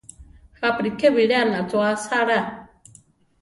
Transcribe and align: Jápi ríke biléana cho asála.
Jápi 0.61 0.81
ríke 0.85 1.09
biléana 1.15 1.59
cho 1.69 1.77
asála. 1.91 2.39